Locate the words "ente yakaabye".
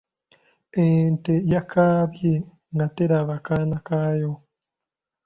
0.83-2.33